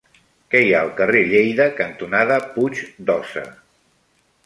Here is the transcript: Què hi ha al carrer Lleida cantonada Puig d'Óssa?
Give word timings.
Què 0.55 0.61
hi 0.67 0.71
ha 0.71 0.79
al 0.85 0.89
carrer 1.01 1.21
Lleida 1.35 1.69
cantonada 1.83 2.41
Puig 2.57 2.85
d'Óssa? 3.11 3.49